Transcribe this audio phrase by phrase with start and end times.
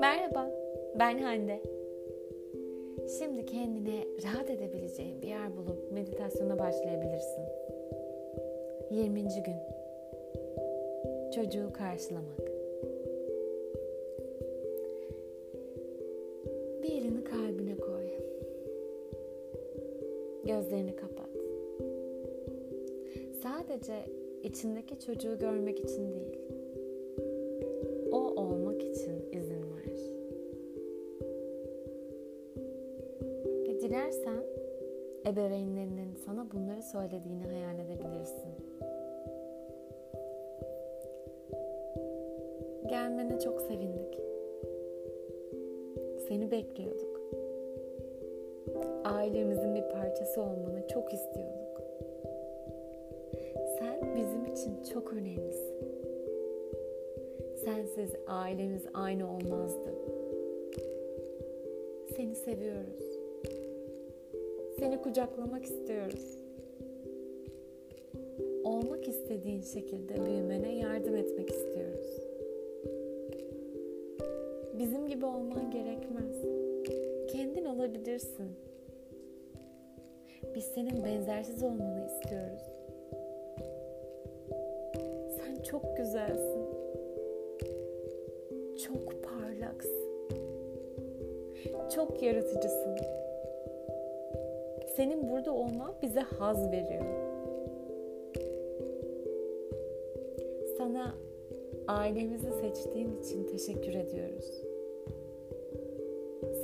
[0.00, 0.50] Merhaba,
[0.98, 1.62] ben Hande.
[3.18, 7.44] Şimdi kendine rahat edebileceğin bir yer bulup meditasyona başlayabilirsin.
[8.90, 9.22] 20.
[9.22, 9.56] gün.
[11.34, 12.40] Çocuğu karşılamak.
[16.82, 18.06] Bir elini kalbine koy.
[20.44, 21.30] Gözlerini kapat.
[23.42, 26.38] Sadece içindeki çocuğu görmek için değil,
[28.12, 30.00] o olmak için izin ver.
[33.66, 34.44] Ve dilersen
[35.26, 38.52] ebeveynlerinin sana bunları söylediğini hayal edebilirsin.
[42.86, 44.20] Gelmene çok sevindik.
[46.28, 47.20] Seni bekliyorduk.
[49.04, 51.53] Ailemizin bir parçası olmanı çok istiyorduk.
[54.00, 55.74] Sen bizim için çok önemlisin.
[57.64, 59.94] Sensiz ailemiz aynı olmazdı.
[62.16, 63.00] Seni seviyoruz.
[64.78, 66.38] Seni kucaklamak istiyoruz.
[68.64, 72.20] Olmak istediğin şekilde büyümene yardım etmek istiyoruz.
[74.78, 76.42] Bizim gibi olman gerekmez.
[77.32, 78.48] Kendin olabilirsin.
[80.54, 82.73] Biz senin benzersiz olmanı istiyoruz.
[85.74, 86.64] Çok güzelsin.
[88.76, 90.04] Çok parlaksın.
[91.94, 92.96] Çok yaratıcısın.
[94.96, 97.04] Senin burada olman bize haz veriyor.
[100.78, 101.14] Sana
[101.88, 104.62] ailemizi seçtiğin için teşekkür ediyoruz.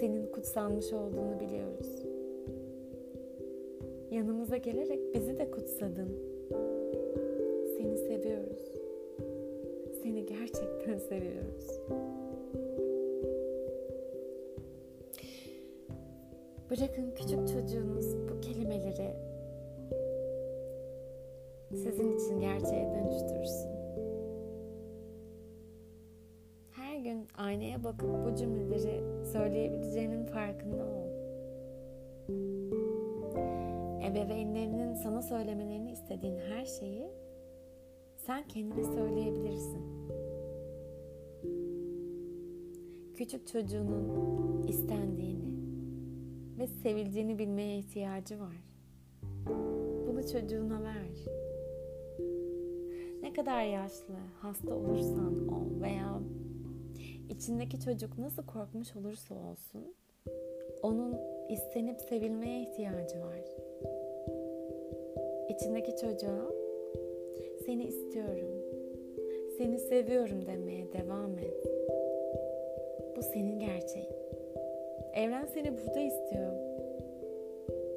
[0.00, 2.02] Senin kutsanmış olduğunu biliyoruz.
[4.10, 6.29] Yanımıza gelerek bizi de kutsadın.
[10.98, 11.80] Seviyoruz.
[16.70, 19.14] Bırakın küçük çocuğunuz bu kelimeleri
[21.72, 23.70] sizin için gerçeğe dönüştürsün.
[26.70, 31.10] Her gün aynaya bakıp bu cümleleri söyleyebileceğinin farkında ol.
[34.04, 37.10] Ebeveynlerinin sana söylemelerini istediğin her şeyi
[38.16, 40.00] sen kendine söyleyebilirsin.
[43.20, 45.52] Küçük çocuğunun istendiğini
[46.58, 48.56] ve sevildiğini bilmeye ihtiyacı var.
[50.06, 51.32] Bunu çocuğuna ver.
[53.22, 56.20] Ne kadar yaşlı, hasta olursan ol veya
[57.28, 59.94] içindeki çocuk nasıl korkmuş olursa olsun
[60.82, 61.16] onun
[61.48, 63.44] istenip sevilmeye ihtiyacı var.
[65.48, 66.50] İçindeki çocuğa
[67.66, 68.50] seni istiyorum,
[69.58, 71.39] seni seviyorum demeye devam et.
[73.20, 74.08] Bu senin gerçeğin.
[75.14, 76.52] Evren seni burada istiyor.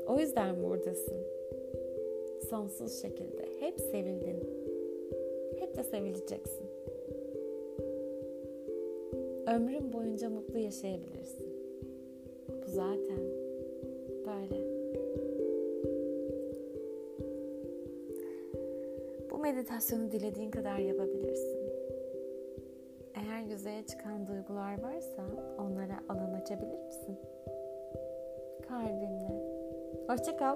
[0.08, 1.18] O yüzden buradasın.
[2.50, 3.46] Sonsuz şekilde.
[3.60, 4.44] Hep sevildin.
[5.60, 6.66] Hep de sevileceksin.
[9.48, 11.48] Ömrün boyunca mutlu yaşayabilirsin.
[12.50, 13.24] Bu zaten
[14.26, 14.64] böyle.
[19.32, 21.53] Bu meditasyonu dilediğin kadar yapabilirsin.
[23.64, 25.24] Yüzeye çıkan duygular varsa
[25.58, 27.20] onlara alan açabilir misin?
[28.68, 29.44] Kalbinle.
[30.08, 30.56] Hoşça kal.